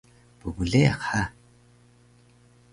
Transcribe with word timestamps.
pbleyaq 0.39 1.01
ha! 1.09 1.21